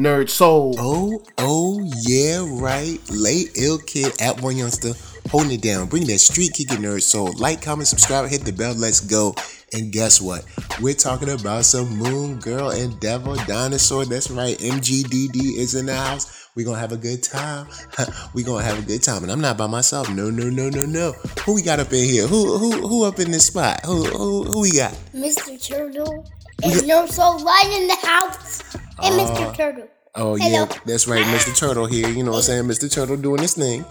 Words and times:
Nerd 0.00 0.30
Soul. 0.30 0.74
Oh, 0.78 1.22
oh, 1.38 1.80
yeah, 2.02 2.44
right. 2.48 2.98
Late 3.10 3.50
ill 3.56 3.78
kid 3.78 4.12
at 4.20 4.40
one 4.40 4.56
youngster 4.56 4.94
holding 5.30 5.52
it 5.52 5.62
down. 5.62 5.86
Bring 5.86 6.06
that 6.06 6.18
street 6.18 6.52
kicking 6.54 6.78
nerd 6.78 7.02
soul. 7.02 7.32
Like, 7.36 7.62
comment, 7.62 7.88
subscribe, 7.88 8.28
hit 8.28 8.42
the 8.42 8.52
bell. 8.52 8.74
Let's 8.74 9.00
go. 9.00 9.34
And 9.72 9.92
guess 9.92 10.20
what? 10.20 10.44
We're 10.80 10.94
talking 10.94 11.28
about 11.28 11.64
some 11.64 11.96
Moon 11.96 12.38
Girl 12.40 12.70
and 12.70 12.98
Devil 12.98 13.36
Dinosaur. 13.46 14.04
That's 14.04 14.30
right. 14.30 14.58
MGDD 14.58 15.58
is 15.58 15.74
in 15.74 15.86
the 15.86 15.94
house. 15.94 16.48
We're 16.56 16.66
gonna 16.66 16.80
have 16.80 16.90
a 16.90 16.96
good 16.96 17.22
time. 17.22 17.68
We're 18.34 18.44
gonna 18.44 18.64
have 18.64 18.80
a 18.80 18.86
good 18.86 19.02
time. 19.02 19.22
And 19.22 19.30
I'm 19.30 19.40
not 19.40 19.56
by 19.56 19.68
myself. 19.68 20.10
No, 20.10 20.30
no, 20.30 20.50
no, 20.50 20.68
no, 20.68 20.84
no. 20.84 21.12
Who 21.44 21.54
we 21.54 21.62
got 21.62 21.78
up 21.78 21.92
in 21.92 22.04
here? 22.04 22.26
Who 22.26 22.58
who 22.58 22.88
who 22.88 23.04
up 23.04 23.20
in 23.20 23.30
this 23.30 23.46
spot? 23.46 23.84
Who 23.84 24.04
who, 24.04 24.42
who 24.42 24.60
we 24.62 24.72
got? 24.72 24.92
Mr. 25.14 25.64
Turtle 25.64 26.26
and 26.64 26.72
Nerd 26.72 27.08
Soul 27.08 27.44
right 27.44 27.78
in 27.80 27.86
the 27.86 28.06
house. 28.06 28.79
And 29.02 29.14
Mr. 29.14 29.56
Turtle. 29.56 29.88
Oh 30.14 30.36
Hello. 30.36 30.50
yeah, 30.50 30.66
that's 30.86 31.06
right, 31.06 31.24
Mr. 31.26 31.56
Turtle 31.56 31.86
here. 31.86 32.08
You 32.08 32.24
know 32.24 32.32
what 32.32 32.38
I'm 32.38 32.42
saying? 32.42 32.64
Mr. 32.64 32.92
Turtle 32.92 33.16
doing 33.16 33.40
his 33.42 33.54
thing. 33.54 33.84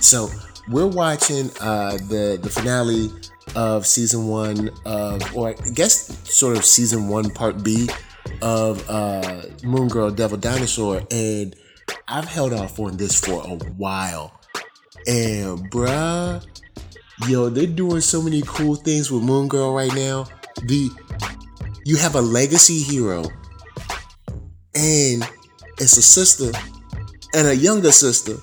So 0.00 0.28
we're 0.70 0.86
watching 0.86 1.50
uh, 1.60 1.92
the 2.08 2.38
the 2.42 2.48
finale 2.50 3.10
of 3.54 3.86
season 3.86 4.26
one 4.28 4.70
of, 4.84 5.36
or 5.36 5.48
I 5.50 5.52
guess 5.74 6.16
sort 6.28 6.56
of 6.56 6.64
season 6.64 7.08
one 7.08 7.30
part 7.30 7.62
B 7.62 7.88
of 8.42 8.88
uh, 8.88 9.42
Moon 9.62 9.88
Girl 9.88 10.10
Devil 10.10 10.38
Dinosaur, 10.38 11.02
and 11.10 11.54
I've 12.08 12.26
held 12.26 12.52
off 12.52 12.78
on 12.80 12.96
this 12.96 13.20
for 13.20 13.42
a 13.44 13.56
while. 13.76 14.32
And 15.06 15.70
bruh, 15.70 16.44
yo, 17.28 17.48
they're 17.48 17.66
doing 17.66 18.00
so 18.00 18.22
many 18.22 18.42
cool 18.46 18.74
things 18.74 19.10
with 19.10 19.22
Moon 19.22 19.48
Girl 19.48 19.74
right 19.74 19.94
now. 19.94 20.26
The 20.62 20.90
you 21.84 21.96
have 21.96 22.14
a 22.14 22.20
legacy 22.20 22.82
hero, 22.82 23.24
and 24.74 25.28
it's 25.78 25.96
a 25.96 26.02
sister 26.02 26.50
and 27.34 27.48
a 27.48 27.56
younger 27.56 27.92
sister 27.92 28.36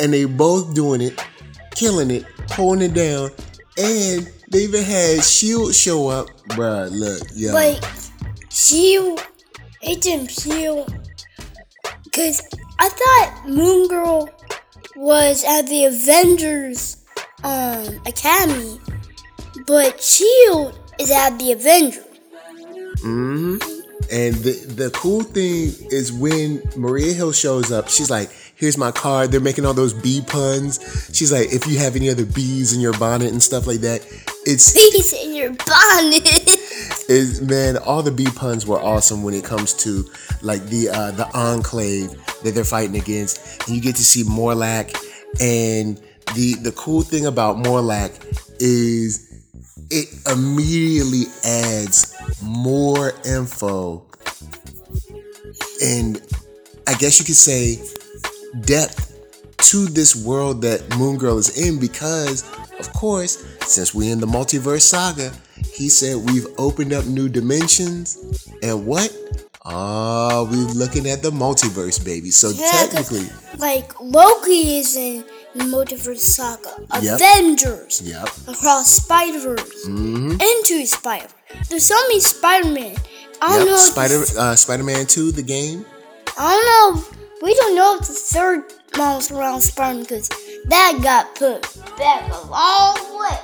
and 0.00 0.12
they 0.12 0.24
both 0.24 0.74
doing 0.74 1.00
it, 1.00 1.22
killing 1.74 2.10
it, 2.10 2.24
holding 2.50 2.90
it 2.90 2.94
down, 2.94 3.30
and 3.78 4.30
they 4.50 4.60
even 4.60 4.82
had 4.82 5.22
Shield 5.22 5.74
show 5.74 6.08
up, 6.08 6.28
bruh. 6.48 6.90
Look, 6.90 7.28
yo, 7.34 7.52
But 7.52 8.12
Shield, 8.50 9.24
didn't 9.82 10.30
Shield. 10.30 10.92
Because 12.04 12.42
I 12.78 12.88
thought 12.88 13.48
Moon 13.48 13.88
Girl 13.88 14.28
was 14.96 15.44
at 15.44 15.62
the 15.68 15.84
Avengers 15.84 17.04
um, 17.44 18.00
Academy, 18.06 18.80
but 19.66 20.02
Shield 20.02 20.78
is 20.98 21.10
at 21.10 21.38
the 21.38 21.52
Avengers. 21.52 22.04
hmm 23.02 23.79
And 24.12 24.34
the 24.36 24.52
the 24.66 24.90
cool 24.90 25.22
thing 25.22 25.72
is 25.90 26.12
when 26.12 26.62
Maria 26.76 27.12
Hill 27.12 27.32
shows 27.32 27.70
up, 27.70 27.88
she's 27.88 28.10
like, 28.10 28.30
"Here's 28.56 28.76
my 28.76 28.90
card." 28.90 29.30
They're 29.30 29.40
making 29.40 29.66
all 29.66 29.74
those 29.74 29.94
bee 29.94 30.20
puns. 30.20 30.80
She's 31.12 31.32
like, 31.32 31.52
"If 31.52 31.66
you 31.66 31.78
have 31.78 31.96
any 31.96 32.10
other 32.10 32.24
bees 32.24 32.72
in 32.72 32.80
your 32.80 32.92
bonnet 32.98 33.30
and 33.30 33.42
stuff 33.42 33.66
like 33.66 33.80
that, 33.80 34.04
it's 34.46 34.72
Bees 34.72 35.12
in 35.12 35.34
your 35.34 35.50
bonnet. 35.50 36.26
is 37.08 37.40
man, 37.40 37.76
all 37.76 38.02
the 38.02 38.10
bee 38.10 38.30
puns 38.34 38.66
were 38.66 38.80
awesome 38.80 39.22
when 39.22 39.34
it 39.34 39.44
comes 39.44 39.74
to 39.74 40.04
like 40.42 40.64
the 40.66 40.88
uh, 40.88 41.10
the 41.12 41.28
enclave 41.34 42.10
that 42.42 42.54
they're 42.54 42.64
fighting 42.64 42.96
against, 42.96 43.66
and 43.66 43.76
you 43.76 43.82
get 43.82 43.96
to 43.96 44.04
see 44.04 44.24
Morlock. 44.24 44.90
And 45.40 45.98
the 46.34 46.54
the 46.62 46.72
cool 46.76 47.02
thing 47.02 47.26
about 47.26 47.58
Morlock 47.58 48.12
is 48.58 49.26
it 49.90 50.08
immediately 50.30 51.24
adds 51.44 52.14
more 52.42 53.12
info, 53.24 54.04
and 55.82 56.20
I 56.86 56.94
guess 56.94 57.18
you 57.18 57.24
could 57.24 57.34
say 57.36 57.76
depth 58.62 59.06
to 59.70 59.86
this 59.86 60.16
world 60.16 60.62
that 60.62 60.96
Moon 60.98 61.16
Girl 61.18 61.38
is 61.38 61.56
in 61.58 61.78
because, 61.78 62.42
of 62.78 62.92
course, 62.92 63.44
since 63.66 63.94
we 63.94 64.10
in 64.10 64.20
the 64.20 64.26
multiverse 64.26 64.82
saga, 64.82 65.32
he 65.72 65.88
said 65.88 66.16
we've 66.16 66.46
opened 66.58 66.92
up 66.92 67.06
new 67.06 67.28
dimensions, 67.28 68.48
and 68.62 68.86
what? 68.86 69.14
Ah, 69.64 70.42
we're 70.50 70.56
looking 70.72 71.06
at 71.08 71.22
the 71.22 71.30
multiverse, 71.30 72.02
baby. 72.02 72.30
So 72.30 72.48
Yeah, 72.50 72.70
technically, 72.70 73.28
like 73.58 73.92
Loki 74.00 74.78
is 74.78 74.96
in 74.96 75.22
the 75.54 75.64
Multiverse 75.64 76.18
Saga, 76.18 76.86
Yep. 77.02 77.16
Avengers, 77.16 78.00
yep. 78.02 78.28
across 78.48 78.88
Spider 78.90 79.38
Verse, 79.38 79.86
Mm-hmm. 79.86 80.40
into 80.40 80.86
Spider. 80.86 81.28
There's 81.70 81.86
so 81.86 81.94
many 82.08 82.20
Spider 82.20 82.68
Man. 82.70 82.96
I 83.40 83.48
don't 83.58 83.66
Yep. 83.66 83.66
know. 83.68 83.76
Spider 83.78 84.24
uh, 84.38 84.56
Spider 84.56 84.82
Man 84.82 85.06
Two, 85.06 85.32
the 85.32 85.42
game. 85.42 85.86
I 86.38 86.52
don't 86.92 87.00
know. 87.00 87.18
We 87.42 87.54
don't 87.54 87.74
know 87.74 87.96
if 88.00 88.06
the 88.06 88.12
third 88.12 88.64
mouse 88.98 89.30
around 89.30 89.60
Spider 89.62 89.94
Man 89.94 90.02
because 90.02 90.28
that 90.66 90.98
got 91.02 91.34
put 91.36 91.62
back 91.96 92.30
a 92.30 92.46
long 92.46 93.20
way. 93.20 93.38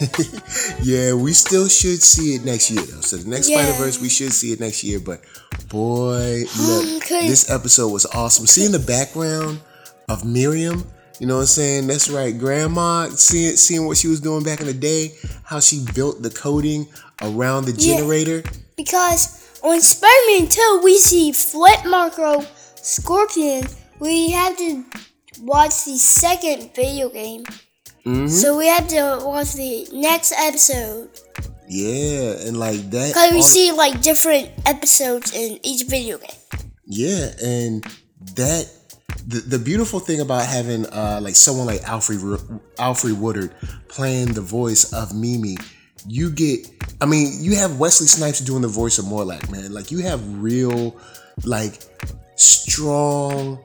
yeah, 0.82 1.14
we 1.14 1.32
still 1.32 1.68
should 1.68 2.02
see 2.02 2.34
it 2.34 2.44
next 2.44 2.70
year 2.70 2.82
though. 2.82 3.00
So 3.00 3.16
the 3.16 3.28
next 3.30 3.48
Yeah. 3.48 3.62
Spider 3.62 3.78
Verse, 3.84 4.00
we 4.00 4.08
should 4.08 4.32
see 4.32 4.52
it 4.52 4.60
next 4.60 4.82
year. 4.84 5.00
But 5.00 5.22
boy, 5.68 6.44
look, 6.60 7.04
this 7.08 7.48
episode 7.50 7.88
was 7.92 8.04
awesome. 8.06 8.46
Seeing 8.46 8.72
the 8.72 8.78
background 8.80 9.60
of 10.08 10.24
Miriam, 10.24 10.84
you 11.18 11.26
know 11.26 11.36
what 11.36 11.40
I'm 11.42 11.46
saying? 11.46 11.86
That's 11.86 12.08
right, 12.10 12.36
Grandma. 12.36 13.08
Seeing 13.10 13.56
seeing 13.56 13.86
what 13.86 13.96
she 13.96 14.08
was 14.08 14.20
doing 14.20 14.42
back 14.42 14.60
in 14.60 14.66
the 14.66 14.74
day, 14.74 15.14
how 15.44 15.60
she 15.60 15.84
built 15.94 16.22
the 16.22 16.30
coding 16.30 16.86
around 17.22 17.66
the 17.66 17.72
Yeah. 17.72 17.96
generator. 17.96 18.42
Because 18.76 19.28
on 19.62 19.80
Spider 19.80 20.12
Man 20.28 20.48
2, 20.48 20.80
we 20.82 20.98
see 20.98 21.32
Flip 21.32 21.84
Marco 21.86 22.44
Scorpion. 22.76 23.66
We 24.00 24.30
have 24.30 24.56
to 24.58 24.84
watch 25.40 25.84
the 25.84 25.96
second 25.96 26.74
video 26.74 27.08
game. 27.08 27.44
Mm-hmm. 28.04 28.28
So 28.28 28.58
we 28.58 28.66
have 28.66 28.86
to 28.88 29.20
watch 29.24 29.54
the 29.54 29.88
next 29.92 30.32
episode. 30.36 31.08
Yeah, 31.68 32.46
and 32.46 32.58
like 32.58 32.90
that. 32.90 33.08
Because 33.08 33.32
we 33.32 33.40
see 33.42 33.72
like 33.72 34.02
different 34.02 34.50
episodes 34.66 35.32
in 35.32 35.58
each 35.62 35.86
video 35.86 36.18
game. 36.18 36.36
Yeah, 36.86 37.30
and 37.42 37.82
that 38.36 38.68
the, 39.26 39.40
the 39.40 39.58
beautiful 39.58 40.00
thing 40.00 40.20
about 40.20 40.46
having 40.46 40.86
uh 40.86 41.20
like 41.22 41.36
someone 41.36 41.66
like 41.66 41.80
Alfre 41.82 42.38
Alfre 42.76 43.12
Woodard 43.16 43.54
playing 43.88 44.32
the 44.32 44.40
voice 44.40 44.92
of 44.92 45.14
Mimi, 45.14 45.56
you 46.06 46.30
get 46.30 46.68
I 47.00 47.06
mean, 47.06 47.32
you 47.40 47.56
have 47.56 47.78
Wesley 47.78 48.06
Snipes 48.06 48.40
doing 48.40 48.62
the 48.62 48.68
voice 48.68 48.98
of 48.98 49.06
Morlock, 49.06 49.50
man. 49.50 49.72
Like 49.72 49.90
you 49.90 49.98
have 49.98 50.42
real 50.42 50.96
like 51.44 51.80
strong 52.36 53.58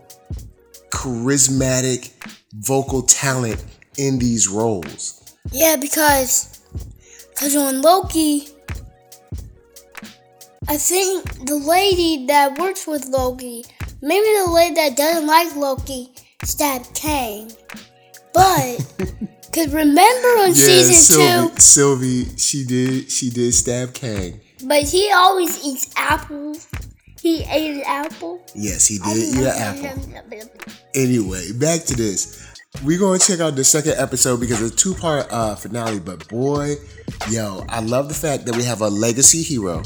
charismatic 0.89 2.11
vocal 2.53 3.03
talent 3.03 3.63
in 3.97 4.19
these 4.19 4.47
roles. 4.47 5.35
Yeah, 5.51 5.75
because 5.75 6.61
because 7.29 7.55
on 7.55 7.81
Loki, 7.81 8.47
I 10.67 10.77
think 10.77 11.47
the 11.47 11.55
lady 11.55 12.25
that 12.27 12.57
works 12.57 12.85
with 12.85 13.05
Loki, 13.05 13.65
maybe 14.01 14.25
the 14.45 14.51
lady 14.51 14.75
that 14.75 14.95
doesn't 14.97 15.27
like 15.27 15.55
Loki, 15.55 16.11
stabbed 16.43 16.93
Kang. 16.93 17.51
But 18.33 18.77
because 18.97 19.73
remember 19.73 20.27
on 20.39 20.53
season 20.53 20.93
Sylvie, 20.95 21.49
two, 21.55 21.59
Sylvie, 21.59 22.25
she 22.37 22.65
did 22.65 23.11
she 23.11 23.29
did 23.29 23.53
stab 23.53 23.93
Kang. 23.93 24.39
but 24.65 24.83
he 24.83 25.11
always 25.11 25.63
eats 25.65 25.91
apples. 25.97 26.67
He 27.21 27.43
ate 27.43 27.77
an 27.77 27.83
apple. 27.85 28.41
Yes, 28.55 28.87
he 28.87 28.97
did 28.99 29.17
eat 29.17 29.37
an 29.43 29.47
apple. 29.83 30.71
Anyway, 30.95 31.51
back 31.53 31.81
to 31.85 31.95
this. 31.95 32.45
We're 32.85 32.99
gonna 32.99 33.19
check 33.19 33.39
out 33.41 33.55
the 33.55 33.63
second 33.63 33.95
episode 33.97 34.39
because 34.39 34.61
it's 34.61 34.73
a 34.73 34.77
two-part 34.77 35.27
uh, 35.31 35.55
finale. 35.55 35.99
But 35.99 36.27
boy, 36.29 36.75
yo, 37.29 37.65
I 37.67 37.81
love 37.81 38.07
the 38.07 38.13
fact 38.13 38.45
that 38.45 38.55
we 38.55 38.63
have 38.63 38.81
a 38.81 38.87
legacy 38.87 39.41
hero, 39.41 39.81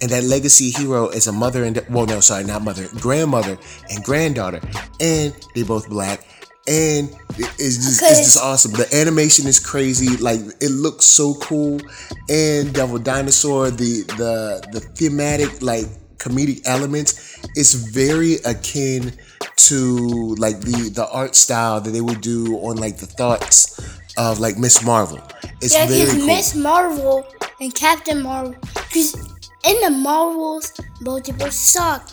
and 0.00 0.10
that 0.10 0.24
legacy 0.24 0.70
hero 0.70 1.08
is 1.08 1.26
a 1.26 1.32
mother 1.32 1.64
and 1.64 1.84
well, 1.88 2.06
no, 2.06 2.20
sorry, 2.20 2.44
not 2.44 2.62
mother, 2.62 2.88
grandmother 3.00 3.58
and 3.90 4.04
granddaughter, 4.04 4.60
and 5.00 5.34
they 5.54 5.62
both 5.62 5.88
black, 5.88 6.26
and 6.66 7.10
it's 7.38 7.76
just 7.76 8.02
it's 8.02 8.18
just 8.18 8.38
awesome. 8.42 8.72
The 8.72 8.88
animation 8.94 9.46
is 9.46 9.60
crazy, 9.60 10.16
like 10.16 10.40
it 10.60 10.70
looks 10.70 11.04
so 11.04 11.34
cool, 11.34 11.80
and 12.28 12.72
Devil 12.72 12.98
Dinosaur, 12.98 13.70
the 13.70 14.02
the 14.16 14.68
the 14.72 14.80
thematic 14.80 15.62
like 15.62 15.86
comedic 16.18 16.62
elements 16.64 17.46
is 17.56 17.74
very 17.74 18.36
akin 18.44 19.12
to 19.56 20.34
like 20.38 20.60
the 20.60 20.90
the 20.94 21.06
art 21.10 21.34
style 21.34 21.80
that 21.80 21.90
they 21.90 22.00
would 22.00 22.20
do 22.20 22.56
on 22.58 22.76
like 22.76 22.96
the 22.98 23.06
thoughts 23.06 23.78
of 24.16 24.40
like 24.40 24.58
Miss 24.58 24.84
Marvel. 24.84 25.20
It's 25.60 25.74
Yeah, 25.74 25.86
very 25.86 26.10
cool. 26.18 26.26
Miss 26.26 26.54
Marvel 26.54 27.26
and 27.60 27.74
Captain 27.74 28.22
Marvel. 28.22 28.54
Because 28.74 29.33
in 29.66 29.80
the 29.80 29.90
Marvels, 29.90 30.72
multiverse 31.00 31.52
saga. 31.52 32.04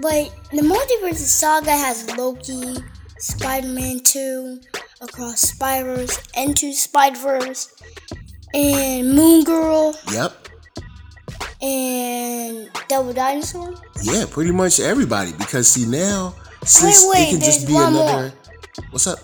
But 0.00 0.32
the 0.52 0.62
multiverse 0.62 1.16
saga 1.16 1.70
has 1.70 2.08
Loki, 2.16 2.76
Spider 3.18 3.68
Man 3.68 4.00
2, 4.00 4.60
Across 5.02 5.40
Spider-Verse, 5.40 6.20
Into 6.36 6.72
Spider-Verse, 6.72 7.74
and 8.54 9.14
Moon 9.14 9.44
Girl. 9.44 9.94
Yep. 10.12 10.48
and 11.62 12.70
Devil 12.88 13.12
Dinosaur. 13.12 13.74
Yeah, 14.02 14.24
pretty 14.30 14.52
much 14.52 14.80
everybody. 14.80 15.32
Because 15.38 15.68
see 15.68 15.86
now, 15.86 16.34
since 16.64 17.04
wait, 17.06 17.28
it 17.28 17.30
can 17.30 17.40
just 17.40 17.66
be 17.66 17.76
another. 17.76 18.32
What's 18.90 19.06
up? 19.06 19.18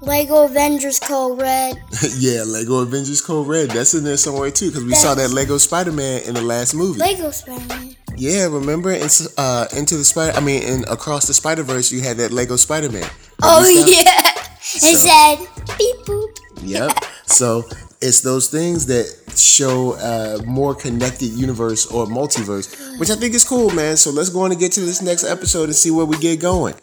Lego 0.00 0.44
Avengers 0.44 1.00
Code 1.00 1.40
Red. 1.40 1.82
yeah, 2.16 2.42
Lego 2.44 2.80
Avengers 2.80 3.20
Code 3.20 3.46
Red. 3.46 3.70
That's 3.70 3.94
in 3.94 4.04
there 4.04 4.16
somewhere 4.16 4.50
too. 4.50 4.70
Because 4.70 4.84
we 4.84 4.94
saw 4.94 5.14
that 5.14 5.30
Lego 5.30 5.58
Spider 5.58 5.92
Man 5.92 6.22
in 6.22 6.34
the 6.34 6.42
last 6.42 6.74
movie. 6.74 6.98
Lego 6.98 7.30
Spider-Man. 7.30 7.96
Yeah, 8.16 8.46
remember? 8.46 8.92
In, 8.92 9.08
uh, 9.36 9.66
into 9.76 9.96
the 9.96 10.04
spider. 10.04 10.36
I 10.36 10.40
mean, 10.40 10.62
in 10.62 10.84
across 10.84 11.26
the 11.26 11.34
Spider 11.34 11.62
Verse, 11.62 11.92
you 11.92 12.00
had 12.00 12.16
that 12.18 12.32
Lego 12.32 12.56
Spider 12.56 12.90
Man. 12.90 13.08
Oh 13.42 13.66
yeah. 13.68 14.34
It 14.70 14.98
said 14.98 15.38
beep 15.78 15.96
boop. 16.04 16.38
Yep. 16.60 16.92
so 17.24 17.64
it's 18.02 18.20
those 18.20 18.48
things 18.48 18.84
that 18.86 19.06
show 19.34 19.94
a 19.94 20.42
more 20.44 20.74
connected 20.74 21.26
universe 21.26 21.86
or 21.86 22.06
multiverse, 22.06 22.98
which 23.00 23.10
I 23.10 23.14
think 23.14 23.34
is 23.34 23.48
cool, 23.48 23.70
man. 23.70 23.96
So 23.96 24.10
let's 24.10 24.28
go 24.28 24.42
on 24.42 24.50
and 24.50 24.60
get 24.60 24.72
to 24.72 24.80
this 24.80 25.00
next 25.00 25.24
episode 25.24 25.64
and 25.64 25.74
see 25.74 25.90
where 25.90 26.04
we 26.04 26.18
get 26.18 26.40
going. 26.40 26.74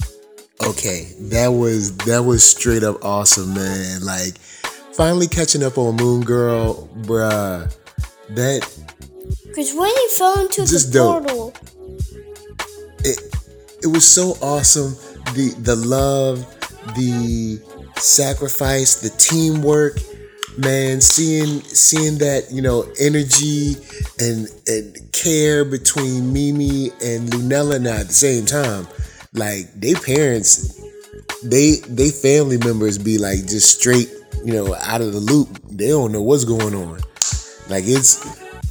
Okay, 0.64 1.12
that 1.32 1.50
was 1.50 1.96
that 1.98 2.24
was 2.24 2.44
straight 2.44 2.84
up 2.84 3.04
awesome, 3.04 3.54
man. 3.54 4.04
Like 4.04 4.38
finally 4.94 5.28
catching 5.28 5.64
up 5.64 5.78
on 5.78 5.96
Moon 5.96 6.22
Girl, 6.22 6.88
bruh. 7.02 7.74
That 8.30 8.62
Because 9.48 9.74
when 9.76 9.90
he 9.90 10.08
fell 10.18 10.40
into 10.42 10.62
the 10.62 10.90
dope. 10.92 11.28
portal, 11.28 11.54
it 13.04 13.20
it 13.84 13.88
was 13.88 14.08
so 14.08 14.38
awesome. 14.42 14.96
The 15.36 15.54
the 15.60 15.76
love, 15.76 16.40
the 16.96 17.62
sacrifice, 17.98 18.96
the 18.96 19.10
teamwork, 19.10 20.00
man. 20.58 21.02
Seeing 21.02 21.62
seeing 21.62 22.18
that 22.20 22.48
you 22.50 22.62
know 22.62 22.86
energy 23.00 23.76
and 24.20 24.48
and 24.68 25.12
care 25.12 25.64
between 25.66 26.34
Mimi 26.34 26.90
and 27.04 27.30
Lunella 27.30 27.80
now 27.82 27.98
at 27.98 28.08
the 28.08 28.14
same 28.14 28.46
time. 28.46 28.88
Like 29.36 29.72
they 29.74 29.94
parents, 29.94 30.82
they 31.44 31.78
they 31.88 32.10
family 32.10 32.58
members 32.58 32.98
be 32.98 33.18
like 33.18 33.40
just 33.46 33.80
straight 33.80 34.10
you 34.44 34.54
know 34.54 34.76
out 34.76 35.02
of 35.02 35.14
the 35.14 35.20
loop. 35.20 35.60
They 35.70 35.90
don't 35.90 36.12
know 36.12 36.22
what's 36.22 36.46
going 36.46 36.74
on. 36.74 37.00
Like 37.70 37.84
it's 37.86 38.24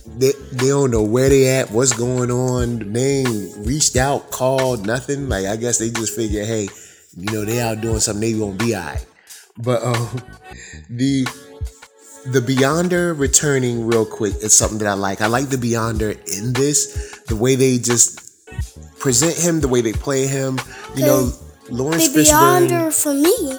they, 0.07 0.33
they 0.53 0.69
don't 0.69 0.91
know 0.91 1.03
where 1.03 1.29
they 1.29 1.49
at, 1.49 1.71
what's 1.71 1.93
going 1.93 2.31
on. 2.31 2.93
They 2.93 3.19
ain't 3.19 3.67
reached 3.67 3.97
out, 3.97 4.31
called, 4.31 4.87
nothing. 4.87 5.29
Like 5.29 5.47
I 5.47 5.57
guess 5.57 5.79
they 5.79 5.91
just 5.91 6.15
figure, 6.15 6.45
hey, 6.45 6.69
you 7.17 7.33
know, 7.33 7.45
they 7.45 7.61
out 7.61 7.81
doing 7.81 8.01
something, 8.01 8.21
they 8.21 8.39
gonna 8.39 8.57
be 8.57 8.75
alright. 8.75 9.05
But 9.59 9.83
um 9.83 10.23
the 10.91 11.27
the 12.27 12.41
Beyonder 12.41 13.19
returning 13.19 13.87
real 13.87 14.07
quick 14.07 14.35
is 14.37 14.55
something 14.55 14.79
that 14.79 14.89
I 14.89 14.95
like. 14.95 15.21
I 15.21 15.27
like 15.27 15.51
the 15.51 15.57
Beyonder 15.57 16.13
in 16.39 16.53
this, 16.55 17.19
the 17.29 17.37
way 17.37 17.55
they 17.55 17.79
just 17.79 18.24
present 18.99 19.37
him, 19.37 19.61
the 19.61 19.69
way 19.69 19.81
they 19.81 19.93
play 19.93 20.27
him. 20.27 20.59
You 20.95 21.07
know, 21.07 21.33
Laurence 21.71 22.09
the 22.09 22.21
Fishburne. 22.21 22.69
Beyonder 22.69 22.93
for 22.93 23.15
me, 23.15 23.59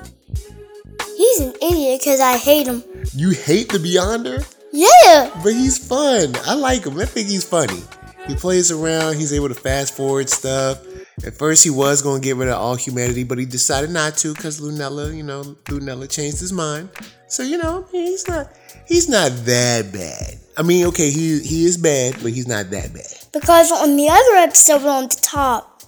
he's 1.17 1.39
an 1.39 1.53
idiot 1.61 2.01
because 2.01 2.19
I 2.19 2.37
hate 2.37 2.67
him. 2.67 2.83
You 3.13 3.31
hate 3.31 3.69
the 3.69 3.77
Beyonder? 3.77 4.45
Yeah. 4.71 5.31
But 5.43 5.53
he's 5.53 5.77
fun. 5.77 6.35
I 6.45 6.55
like 6.55 6.85
him. 6.85 6.99
I 6.99 7.05
think 7.05 7.29
he's 7.29 7.45
funny. 7.45 7.81
He 8.27 8.35
plays 8.35 8.71
around. 8.71 9.15
He's 9.15 9.31
able 9.31 9.47
to 9.49 9.55
fast 9.55 9.95
forward 9.95 10.29
stuff. 10.29 10.79
At 11.25 11.33
first, 11.33 11.63
he 11.63 11.71
was 11.71 12.03
going 12.03 12.21
to 12.21 12.25
get 12.25 12.35
rid 12.35 12.49
of 12.49 12.59
all 12.59 12.75
humanity, 12.75 13.23
but 13.23 13.39
he 13.39 13.45
decided 13.45 13.89
not 13.89 14.15
to 14.17 14.33
because 14.35 14.61
Lunella, 14.61 15.15
you 15.15 15.23
know, 15.23 15.41
Lunella 15.65 16.09
changed 16.09 16.39
his 16.39 16.53
mind. 16.53 16.89
So 17.27 17.41
you 17.41 17.57
know, 17.57 17.87
he's 17.91 18.27
not 18.27 18.51
he's 18.87 19.09
not 19.09 19.31
that 19.45 19.91
bad. 19.91 20.39
I 20.55 20.61
mean, 20.61 20.85
okay, 20.87 21.09
he 21.09 21.39
he 21.39 21.65
is 21.65 21.77
bad, 21.77 22.21
but 22.21 22.31
he's 22.31 22.47
not 22.47 22.69
that 22.69 22.93
bad. 22.93 23.13
Because 23.33 23.71
on 23.71 23.97
the 23.97 24.07
other 24.07 24.35
episode 24.35 24.85
on 24.85 25.03
the 25.05 25.19
top, 25.21 25.81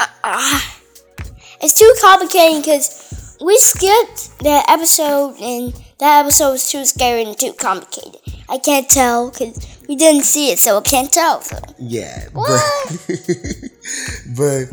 uh, 0.00 0.06
uh, 0.24 0.60
it's 1.60 1.78
too 1.78 1.94
complicated 2.00 2.64
because 2.64 3.36
we 3.44 3.56
skipped 3.58 4.38
that 4.40 4.64
episode 4.68 5.36
and 5.40 5.74
that 5.98 6.24
episode 6.24 6.52
was 6.52 6.70
too 6.70 6.84
scary 6.86 7.22
and 7.22 7.38
too 7.38 7.52
complicated. 7.52 8.20
I 8.48 8.58
can't 8.58 8.88
tell 8.88 9.30
because 9.30 9.73
we 9.88 9.96
didn't 9.96 10.24
see 10.24 10.50
it, 10.50 10.58
so 10.58 10.78
I 10.78 10.82
can't 10.82 11.12
tell. 11.12 11.40
So. 11.40 11.58
Yeah, 11.78 12.28
but 12.34 12.44
but 14.36 14.64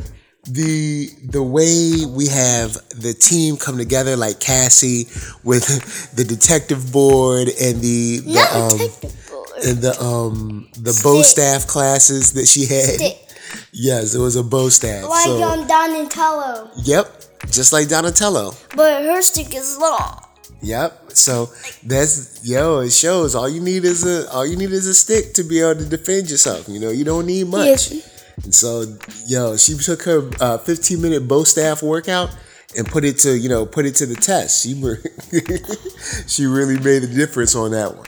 the 0.45 1.07
the 1.29 1.43
way 1.43 2.05
we 2.07 2.27
have 2.27 2.73
the 2.99 3.13
team 3.13 3.57
come 3.57 3.77
together, 3.77 4.15
like 4.15 4.39
Cassie 4.39 5.05
with 5.43 5.65
the 6.15 6.23
detective 6.23 6.91
board 6.91 7.47
and 7.61 7.79
the, 7.81 8.19
the 8.25 8.33
Not 8.33 8.55
um, 8.55 8.77
detective 8.77 9.29
board. 9.29 9.49
and 9.65 9.77
the 9.81 10.01
um 10.01 10.69
the 10.73 10.99
bow 11.03 11.21
staff 11.21 11.67
classes 11.67 12.33
that 12.33 12.47
she 12.47 12.65
had. 12.65 12.95
Stick. 12.95 13.17
Yes, 13.73 14.15
it 14.15 14.19
was 14.19 14.37
a 14.37 14.43
bow 14.43 14.69
staff. 14.69 15.03
Like 15.09 15.25
so, 15.25 15.43
um, 15.43 15.67
Donatello, 15.67 16.71
yep, 16.83 17.05
just 17.49 17.73
like 17.73 17.89
Donatello. 17.89 18.53
but 18.77 19.03
her 19.03 19.21
stick 19.21 19.53
is 19.53 19.77
long. 19.77 20.20
Yep. 20.61 21.11
So 21.13 21.49
that's 21.83 22.39
yo. 22.43 22.79
It 22.79 22.91
shows 22.91 23.35
all 23.35 23.49
you 23.49 23.61
need 23.61 23.83
is 23.83 24.05
a 24.05 24.31
all 24.31 24.45
you 24.45 24.55
need 24.55 24.71
is 24.71 24.87
a 24.87 24.93
stick 24.93 25.33
to 25.35 25.43
be 25.43 25.59
able 25.59 25.79
to 25.81 25.85
defend 25.85 26.29
yourself. 26.29 26.69
You 26.69 26.79
know, 26.79 26.91
you 26.91 27.03
don't 27.03 27.25
need 27.25 27.47
much. 27.47 27.91
Yes. 27.91 28.11
And 28.43 28.55
so, 28.55 28.85
yo, 29.27 29.57
she 29.57 29.75
took 29.77 30.03
her 30.03 30.29
uh, 30.39 30.57
15 30.57 31.01
minute 31.01 31.27
bow 31.27 31.43
staff 31.43 31.83
workout 31.83 32.35
and 32.77 32.87
put 32.87 33.03
it 33.03 33.17
to 33.19 33.37
you 33.37 33.49
know 33.49 33.65
put 33.65 33.85
it 33.85 33.95
to 33.95 34.05
the 34.05 34.15
test. 34.15 34.63
She 34.63 34.73
were 34.75 34.99
she 36.27 36.45
really 36.45 36.79
made 36.79 37.03
a 37.03 37.07
difference 37.07 37.55
on 37.55 37.71
that 37.71 37.95
one. 37.95 38.07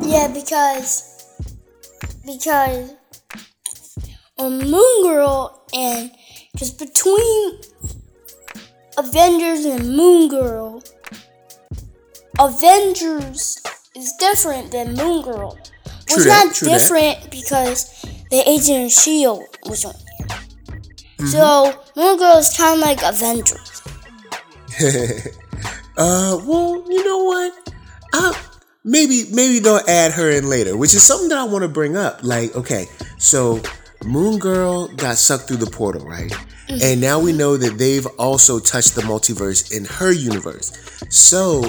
Yeah, 0.00 0.28
because 0.28 1.24
because 2.24 2.94
on 4.38 4.58
Moon 4.58 5.02
Girl 5.02 5.66
and 5.74 6.10
because 6.52 6.72
between 6.72 7.60
Avengers 8.98 9.64
and 9.64 9.96
Moon 9.96 10.28
Girl, 10.28 10.82
Avengers 12.38 13.60
is 13.96 14.12
different 14.18 14.70
than 14.72 14.94
Moon 14.94 15.22
Girl. 15.22 15.58
True 16.06 16.16
Was 16.16 16.24
that, 16.24 16.46
not 16.46 16.54
true 16.54 16.68
that. 16.68 16.78
different 16.78 17.30
because 17.30 18.02
the 18.30 18.42
Agent 18.48 18.86
of 18.86 18.92
Shield 18.92 19.44
was 19.66 19.84
on 19.84 19.94
there. 20.18 20.28
Mm-hmm. 21.18 21.26
So 21.26 21.82
Moon 21.96 22.18
Girl 22.18 22.36
is 22.38 22.56
kind 22.56 22.80
of 22.80 22.86
like 22.86 23.02
Avengers. 23.02 23.82
Uh, 25.96 26.40
well, 26.46 26.82
you 26.88 27.04
know 27.04 27.24
what? 27.24 27.74
Uh, 28.14 28.32
maybe 28.84 29.24
maybe 29.32 29.58
they'll 29.58 29.82
add 29.86 30.12
her 30.12 30.30
in 30.30 30.48
later, 30.48 30.74
which 30.74 30.94
is 30.94 31.02
something 31.02 31.28
that 31.28 31.36
I 31.36 31.44
want 31.44 31.62
to 31.62 31.68
bring 31.68 31.94
up. 31.94 32.20
Like, 32.22 32.54
okay, 32.56 32.86
so 33.18 33.60
Moon 34.06 34.38
Girl 34.38 34.88
got 34.88 35.18
sucked 35.18 35.48
through 35.48 35.58
the 35.58 35.70
portal, 35.70 36.06
right? 36.06 36.32
And 36.70 37.00
now 37.02 37.18
we 37.20 37.32
know 37.32 37.58
that 37.58 37.76
they've 37.76 38.06
also 38.18 38.58
touched 38.60 38.94
the 38.94 39.02
multiverse 39.02 39.76
in 39.76 39.84
her 39.84 40.10
universe. 40.12 40.72
So, 41.10 41.64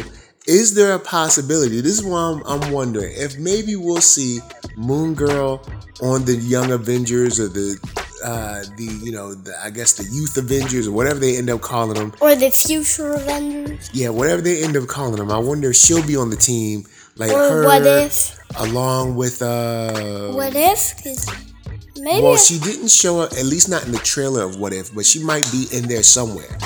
is 0.47 0.73
there 0.73 0.93
a 0.93 0.99
possibility? 0.99 1.81
This 1.81 1.99
is 1.99 2.03
why 2.03 2.19
I'm, 2.19 2.43
I'm 2.45 2.71
wondering 2.71 3.13
if 3.15 3.37
maybe 3.37 3.75
we'll 3.75 4.01
see 4.01 4.39
Moon 4.75 5.13
Girl 5.13 5.61
on 6.01 6.25
the 6.25 6.35
Young 6.35 6.71
Avengers 6.71 7.39
or 7.39 7.47
the 7.47 7.77
uh, 8.23 8.61
the 8.77 8.99
you 9.03 9.11
know 9.11 9.33
the, 9.33 9.53
I 9.63 9.69
guess 9.69 9.93
the 9.93 10.03
Youth 10.03 10.37
Avengers 10.37 10.87
or 10.87 10.91
whatever 10.91 11.19
they 11.19 11.37
end 11.37 11.49
up 11.49 11.61
calling 11.61 11.95
them. 11.95 12.13
Or 12.21 12.35
the 12.35 12.51
future 12.51 13.13
Avengers. 13.13 13.89
Yeah, 13.93 14.09
whatever 14.09 14.41
they 14.41 14.63
end 14.63 14.77
up 14.77 14.87
calling 14.87 15.17
them, 15.17 15.31
I 15.31 15.37
wonder 15.37 15.69
if 15.71 15.75
she'll 15.75 16.05
be 16.05 16.15
on 16.15 16.29
the 16.29 16.35
team, 16.35 16.85
like 17.17 17.31
Or 17.31 17.37
her, 17.49 17.65
what 17.65 17.85
if? 17.85 18.39
along 18.59 19.15
with 19.15 19.41
uh. 19.41 20.31
What 20.33 20.53
if? 20.55 20.93
Maybe. 21.97 22.23
Well, 22.23 22.37
she 22.37 22.57
didn't 22.59 22.89
show 22.89 23.19
up, 23.19 23.33
at 23.33 23.45
least 23.45 23.69
not 23.69 23.85
in 23.85 23.91
the 23.91 23.99
trailer 23.99 24.43
of 24.43 24.59
What 24.59 24.73
If, 24.73 24.93
but 24.95 25.05
she 25.05 25.23
might 25.23 25.47
be 25.51 25.67
in 25.71 25.87
there 25.87 26.01
somewhere, 26.03 26.57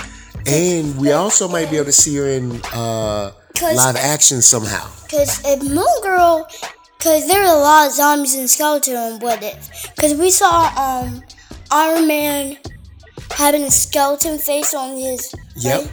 and 0.45 0.97
we 0.97 1.11
also 1.11 1.47
might 1.49 1.69
be 1.69 1.75
able 1.77 1.85
to 1.85 1.91
see 1.91 2.15
her 2.17 2.27
in 2.27 2.61
uh 2.73 3.31
'Cause- 3.55 3.75
live 3.75 3.95
action 3.95 4.41
somehow. 4.41 4.87
Because 5.03 5.39
if 5.45 5.61
Moon 5.63 5.85
Girl, 6.03 6.47
because 6.97 7.27
there 7.27 7.41
are 7.43 7.55
a 7.55 7.59
lot 7.59 7.87
of 7.87 7.93
zombies 7.93 8.35
and 8.35 8.49
skeletons 8.49 8.97
on 8.97 9.19
What 9.19 9.41
If. 9.43 9.69
Because 9.95 10.13
we 10.15 10.29
saw 10.31 10.71
um 10.77 11.23
Iron 11.71 12.07
Man 12.07 12.57
having 13.31 13.63
a 13.63 13.71
skeleton 13.71 14.37
face 14.37 14.73
on 14.73 14.97
his 14.97 15.33
Yep. 15.57 15.81
face, 15.81 15.89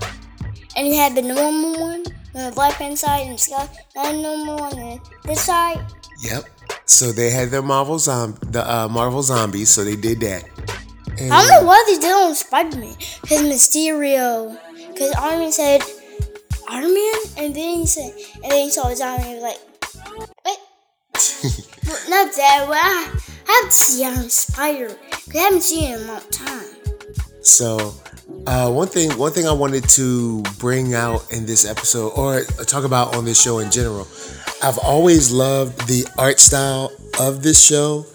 and 0.77 0.87
he 0.87 0.97
had 0.97 1.15
the 1.15 1.23
normal 1.23 1.73
one 1.81 2.05
on 2.35 2.51
the 2.51 2.53
left 2.57 2.77
hand 2.77 2.99
side 2.99 3.27
and 3.27 3.39
skeleton, 3.39 3.77
not 3.95 4.15
normal 4.15 4.57
one 4.57 4.79
on 4.79 5.01
this 5.25 5.41
side. 5.43 5.81
Yep. 6.23 6.45
So 6.87 7.13
they 7.13 7.31
had 7.31 7.51
their 7.51 7.63
Marvel 7.63 7.99
zom- 7.99 8.39
the 8.43 8.63
uh, 8.71 8.89
Marvel 8.89 9.23
zombies, 9.23 9.71
so 9.71 9.85
they 9.85 9.97
did 9.97 10.21
that. 10.21 10.45
And, 11.19 11.33
I 11.33 11.47
don't 11.47 11.61
know 11.63 11.67
what 11.67 11.87
they 11.87 11.99
did 11.99 12.13
on 12.13 12.35
Spider 12.35 12.77
Man. 12.79 12.97
Because 13.23 13.43
Mysterio, 13.43 14.57
because 14.93 15.13
Iron 15.17 15.41
Man 15.41 15.53
said 15.53 15.83
Iron 16.73 16.95
Man, 16.95 17.15
and 17.37 17.55
then 17.55 17.81
he 17.81 17.87
said, 17.87 18.15
and 18.43 18.51
then 18.51 18.65
he 18.65 18.71
saw 18.71 18.89
his 18.89 19.03
Iron 19.03 19.21
Man, 19.21 19.29
he 19.29 19.35
was 19.35 19.43
like, 19.43 19.61
what? 20.43 20.59
Well, 21.85 21.99
not 22.09 22.35
that. 22.37 22.67
Well, 22.69 22.73
I, 22.75 23.21
I 23.49 23.61
have 23.61 23.65
to 23.65 23.71
see 23.71 24.05
Iron 24.05 24.31
Spider. 24.31 24.89
Cause 25.11 25.37
I 25.37 25.39
haven't 25.41 25.63
seen 25.63 25.89
him 25.89 26.01
in 26.01 26.09
a 26.09 26.13
long 26.13 26.23
time. 26.31 26.65
So, 27.43 27.95
uh, 28.47 28.71
one 28.71 28.89
thing, 28.89 29.19
one 29.19 29.33
thing 29.33 29.47
I 29.47 29.53
wanted 29.53 29.87
to 29.91 30.43
bring 30.59 30.95
out 30.95 31.31
in 31.33 31.45
this 31.45 31.69
episode, 31.69 32.13
or 32.17 32.45
talk 32.65 32.85
about 32.85 33.17
on 33.17 33.25
this 33.27 33.43
show 33.43 33.59
in 33.59 33.71
general, 33.71 34.07
I've 34.63 34.79
always 34.79 35.31
loved 35.31 35.89
the 35.89 36.07
art 36.17 36.39
style 36.39 36.93
of 37.21 37.43
this 37.43 37.63
show. 37.63 38.07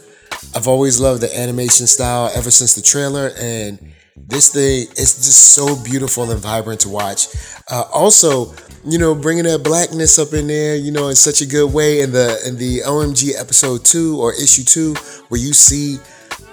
I've 0.56 0.68
always 0.68 1.00
loved 1.00 1.22
the 1.22 1.38
animation 1.38 1.86
style 1.86 2.32
ever 2.34 2.50
since 2.50 2.74
the 2.74 2.82
trailer, 2.82 3.34
and 3.38 3.94
this 4.28 4.50
thing 4.50 4.88
is 4.98 5.16
just 5.16 5.54
so 5.54 5.76
beautiful 5.84 6.30
and 6.32 6.40
vibrant 6.40 6.82
to 6.82 6.90
watch. 6.90 7.28
Uh, 7.70 7.84
also, 7.94 8.54
you 8.86 8.98
know, 8.98 9.14
bringing 9.14 9.44
that 9.44 9.64
blackness 9.64 10.18
up 10.18 10.34
in 10.34 10.48
there, 10.48 10.76
you 10.76 10.92
know, 10.92 11.10
in 11.10 11.16
such 11.16 11.42
a 11.42 11.46
good 11.46 11.72
way 11.74 12.02
in 12.02 12.12
the 12.12 12.40
in 12.46 12.58
the 12.58 12.80
OMG 12.80 13.40
episode 13.40 13.86
two 13.86 14.20
or 14.20 14.34
issue 14.34 14.64
two, 14.64 14.96
where 15.30 15.40
you 15.40 15.54
see 15.54 15.98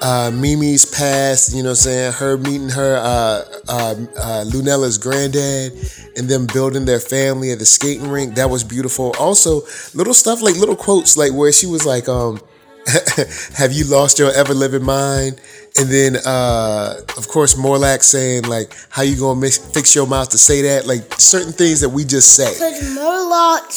uh, 0.00 0.30
Mimi's 0.33 0.85
past, 0.85 1.54
you 1.54 1.62
know, 1.62 1.71
I'm 1.71 1.75
saying 1.76 2.12
her 2.14 2.37
meeting 2.37 2.68
her 2.68 2.97
uh, 2.97 3.44
uh, 3.68 3.94
uh, 4.18 4.44
Lunella's 4.47 4.99
granddad, 4.99 5.73
and 6.16 6.28
them 6.28 6.47
building 6.52 6.85
their 6.85 7.00
family 7.00 7.52
at 7.52 7.59
the 7.59 7.66
skating 7.66 8.09
rink. 8.09 8.35
That 8.35 8.50
was 8.50 8.64
beautiful. 8.64 9.14
Also, 9.18 9.62
little 9.94 10.14
stuff 10.14 10.42
like 10.42 10.56
little 10.56 10.76
quotes, 10.76 11.16
like 11.16 11.33
where 11.33 11.52
she 11.52 11.66
was 11.66 11.87
like, 11.87 12.09
um, 12.09 12.40
"Have 13.54 13.72
you 13.72 13.84
lost 13.84 14.18
your 14.18 14.32
ever 14.32 14.54
living 14.54 14.84
mind?" 14.84 15.40
And 15.76 15.88
then, 15.88 16.16
uh, 16.24 17.00
of 17.16 17.26
course, 17.28 17.56
Morlock 17.56 18.02
saying 18.02 18.44
like, 18.44 18.74
"How 18.90 19.02
you 19.02 19.16
gonna 19.16 19.40
mix, 19.40 19.58
fix 19.58 19.94
your 19.94 20.06
mouth 20.06 20.30
to 20.30 20.38
say 20.38 20.62
that?" 20.62 20.86
Like 20.86 21.20
certain 21.20 21.52
things 21.52 21.80
that 21.80 21.88
we 21.88 22.04
just 22.04 22.34
say. 22.34 22.52
Because 22.52 22.94
Morlock 22.94 23.68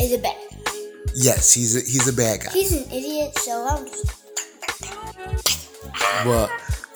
is 0.00 0.12
a 0.12 0.18
bad. 0.18 0.36
Yes, 1.14 1.52
he's 1.52 1.76
a, 1.76 1.80
he's 1.80 2.06
a 2.08 2.12
bad 2.12 2.44
guy. 2.44 2.52
He's 2.52 2.72
an 2.72 2.90
idiot, 2.92 3.36
so 3.38 3.66
I'm 3.66 3.84
just. 3.86 4.14
Well, 6.24 6.50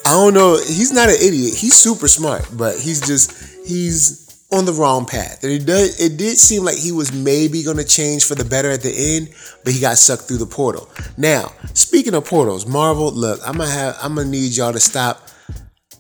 I 0.07 0.11
don't 0.11 0.35
know. 0.35 0.57
He's 0.57 0.93
not 0.93 1.09
an 1.09 1.17
idiot. 1.17 1.55
He's 1.55 1.75
super 1.75 2.09
smart, 2.09 2.49
but 2.53 2.79
he's 2.79 3.01
just 3.01 3.33
he's 3.67 4.22
on 4.53 4.67
the 4.67 4.73
wrong 4.73 5.07
path. 5.07 5.43
And 5.43 5.53
it 5.53 5.69
it 5.69 6.17
did 6.17 6.39
seem 6.39 6.65
like 6.65 6.77
he 6.77 6.93
was 6.93 7.13
maybe 7.13 7.63
gonna 7.63 7.85
change 7.85 8.25
for 8.25 8.35
the 8.35 8.45
better 8.45 8.71
at 8.71 8.83
the 8.83 8.93
end, 8.93 9.31
but 9.65 9.73
he 9.73 9.81
got 9.81 9.97
sucked 9.99 10.25
through 10.25 10.39
the 10.39 10.47
portal. 10.47 10.89
Now, 11.17 11.53
speaking 11.75 12.15
of 12.15 12.27
portals, 12.27 12.67
Marvel, 12.67 13.11
look, 13.11 13.41
I'm 13.47 13.57
gonna 13.57 13.71
have 13.71 13.97
I'm 14.03 14.15
gonna 14.15 14.29
need 14.29 14.57
y'all 14.57 14.73
to 14.73 14.81
stop 14.81 15.29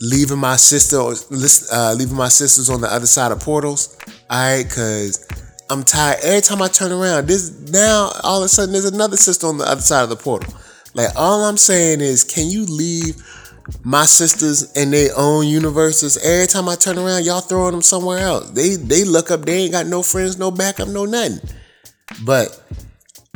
leaving 0.00 0.38
my 0.38 0.56
sister 0.56 0.98
uh, 0.98 1.94
leaving 1.96 2.16
my 2.16 2.28
sisters 2.28 2.68
on 2.68 2.80
the 2.80 2.92
other 2.92 3.06
side 3.06 3.32
of 3.32 3.40
portals. 3.40 3.96
Alright, 4.30 4.68
cause 4.68 5.26
I'm 5.70 5.84
tired. 5.84 6.18
Every 6.22 6.42
time 6.42 6.60
I 6.60 6.68
turn 6.68 6.92
around, 6.92 7.28
this 7.28 7.50
now 7.70 8.10
all 8.22 8.40
of 8.40 8.44
a 8.44 8.48
sudden 8.48 8.72
there's 8.72 8.84
another 8.84 9.16
sister 9.16 9.46
on 9.46 9.58
the 9.58 9.64
other 9.64 9.80
side 9.80 10.02
of 10.02 10.10
the 10.10 10.16
portal. 10.16 10.52
Like 10.94 11.10
all 11.16 11.44
I'm 11.44 11.56
saying 11.56 12.00
is, 12.02 12.24
can 12.24 12.50
you 12.50 12.66
leave 12.66 13.16
my 13.84 14.04
sisters 14.04 14.72
in 14.72 14.90
their 14.90 15.10
own 15.16 15.46
universes? 15.46 16.16
Every 16.18 16.46
time 16.46 16.68
I 16.68 16.76
turn 16.76 16.98
around, 16.98 17.24
y'all 17.24 17.40
throwing 17.40 17.72
them 17.72 17.82
somewhere 17.82 18.18
else. 18.18 18.50
They 18.50 18.76
they 18.76 19.04
look 19.04 19.30
up, 19.30 19.44
they 19.44 19.64
ain't 19.64 19.72
got 19.72 19.86
no 19.86 20.02
friends, 20.02 20.38
no 20.38 20.50
backup, 20.50 20.88
no 20.88 21.04
nothing. 21.04 21.40
But 22.24 22.62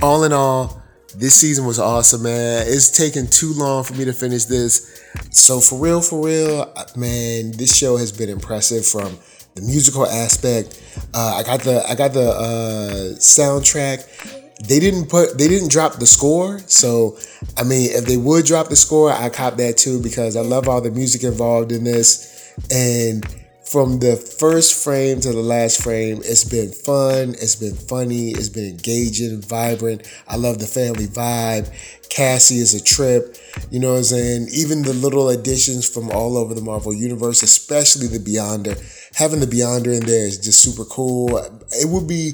all 0.02 0.24
in 0.24 0.32
all, 0.32 0.82
this 1.14 1.34
season 1.34 1.64
was 1.64 1.78
awesome, 1.78 2.24
man. 2.24 2.64
It's 2.66 2.90
taken 2.90 3.26
too 3.26 3.52
long 3.54 3.84
for 3.84 3.94
me 3.94 4.04
to 4.04 4.12
finish 4.12 4.44
this. 4.44 5.02
So 5.30 5.60
for 5.60 5.78
real, 5.78 6.02
for 6.02 6.26
real, 6.26 6.72
man, 6.96 7.52
this 7.52 7.76
show 7.76 7.96
has 7.96 8.12
been 8.12 8.28
impressive 8.28 8.86
from 8.86 9.16
the 9.54 9.62
musical 9.62 10.06
aspect. 10.06 10.82
Uh, 11.14 11.36
I 11.36 11.42
got 11.42 11.60
the 11.60 11.82
I 11.88 11.94
got 11.94 12.12
the 12.12 12.28
uh, 12.28 13.16
soundtrack 13.16 14.35
they 14.64 14.80
didn't 14.80 15.08
put 15.08 15.36
they 15.36 15.48
didn't 15.48 15.70
drop 15.70 15.94
the 15.94 16.06
score. 16.06 16.60
So 16.66 17.18
i 17.56 17.62
mean 17.62 17.90
if 17.92 18.06
they 18.06 18.16
would 18.16 18.46
drop 18.46 18.68
the 18.68 18.76
score 18.76 19.12
i 19.12 19.28
cop 19.28 19.56
that 19.56 19.76
too 19.76 20.02
because 20.02 20.36
i 20.36 20.40
love 20.40 20.68
all 20.68 20.80
the 20.80 20.90
music 20.90 21.22
involved 21.24 21.72
in 21.72 21.84
this. 21.84 22.54
And 22.70 23.24
from 23.64 23.98
the 23.98 24.16
first 24.16 24.82
frame 24.82 25.20
to 25.20 25.32
the 25.32 25.40
last 25.40 25.82
frame 25.82 26.20
it's 26.24 26.44
been 26.44 26.70
fun 26.70 27.30
it's 27.30 27.56
been 27.56 27.74
funny 27.74 28.30
it's 28.30 28.48
been 28.48 28.70
engaging 28.70 29.40
vibrant. 29.42 30.08
I 30.26 30.36
love 30.36 30.58
the 30.58 30.66
family 30.66 31.06
vibe. 31.06 31.70
Cassie 32.08 32.58
is 32.58 32.74
a 32.74 32.82
trip 32.82 33.36
you 33.70 33.80
know 33.80 33.92
what 33.92 33.98
i'm 33.98 34.04
saying? 34.04 34.48
Even 34.54 34.82
the 34.82 34.94
little 34.94 35.28
additions 35.28 35.88
from 35.88 36.10
all 36.10 36.38
over 36.38 36.54
the 36.54 36.62
marvel 36.62 36.94
universe 36.94 37.42
especially 37.42 38.06
the 38.06 38.18
beyonder. 38.18 38.74
Having 39.16 39.40
the 39.40 39.46
beyonder 39.46 39.94
in 39.94 40.06
there 40.06 40.26
is 40.26 40.38
just 40.38 40.60
super 40.60 40.84
cool. 40.84 41.36
It 41.38 41.88
would 41.88 42.06
be 42.06 42.32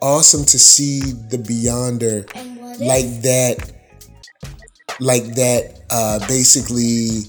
awesome 0.00 0.44
to 0.44 0.58
see 0.58 1.00
the 1.00 1.36
Beyonder 1.36 2.26
like 2.80 3.22
that, 3.22 3.72
like 5.00 5.24
that, 5.34 5.80
uh, 5.90 6.18
basically 6.26 7.22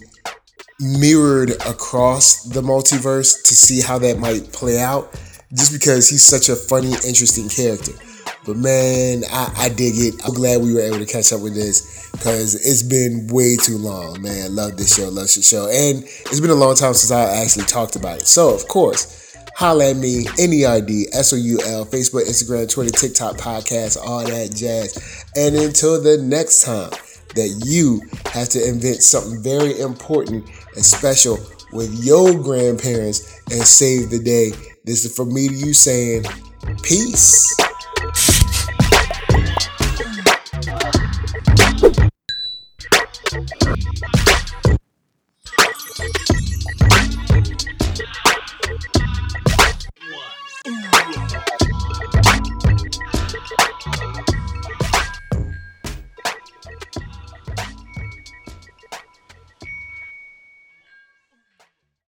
mirrored 0.79 1.51
across 1.67 2.43
the 2.43 2.61
multiverse 2.61 3.43
to 3.43 3.55
see 3.55 3.81
how 3.81 3.99
that 3.99 4.17
might 4.17 4.51
play 4.51 4.79
out. 4.79 5.11
Just 5.53 5.73
because 5.73 6.07
he's 6.09 6.23
such 6.23 6.47
a 6.47 6.55
funny, 6.55 6.93
interesting 7.05 7.49
character. 7.49 7.91
But 8.45 8.57
man, 8.57 9.23
I, 9.29 9.53
I 9.57 9.69
dig 9.69 9.93
it. 9.97 10.25
I'm 10.25 10.33
glad 10.33 10.61
we 10.61 10.73
were 10.73 10.79
able 10.79 10.99
to 10.99 11.05
catch 11.05 11.31
up 11.33 11.41
with 11.41 11.53
this 11.53 12.09
because 12.11 12.55
it's 12.55 12.81
been 12.81 13.27
way 13.27 13.57
too 13.57 13.77
long, 13.77 14.21
man. 14.21 14.55
Love 14.55 14.77
this 14.77 14.95
show, 14.95 15.09
love 15.09 15.27
this 15.27 15.47
show. 15.47 15.65
And 15.65 16.03
it's 16.03 16.39
been 16.39 16.49
a 16.49 16.55
long 16.55 16.75
time 16.75 16.93
since 16.93 17.11
I 17.11 17.43
actually 17.43 17.65
talked 17.65 17.95
about 17.95 18.19
it. 18.19 18.27
So, 18.27 18.55
of 18.55 18.67
course, 18.67 19.20
Holla 19.55 19.91
at 19.91 19.97
me, 19.97 20.25
NERD, 20.25 21.13
S-O-U-L, 21.13 21.85
Facebook, 21.85 22.25
Instagram, 22.25 22.69
Twitter, 22.69 22.91
TikTok, 22.91 23.37
podcast, 23.37 23.97
all 23.97 24.23
that 24.23 24.53
jazz. 24.55 25.25
And 25.35 25.55
until 25.55 26.01
the 26.01 26.17
next 26.17 26.63
time 26.63 26.91
that 27.35 27.63
you 27.65 28.01
have 28.31 28.49
to 28.49 28.67
invent 28.67 29.03
something 29.03 29.41
very 29.41 29.79
important 29.79 30.49
and 30.75 30.83
special 30.83 31.37
with 31.73 32.03
your 32.03 32.33
grandparents 32.41 33.41
and 33.51 33.61
save 33.61 34.09
the 34.09 34.19
day, 34.19 34.51
this 34.83 35.05
is 35.05 35.15
for 35.15 35.25
me 35.25 35.47
to 35.47 35.53
you 35.53 35.73
saying, 35.73 36.23
peace. 36.83 37.55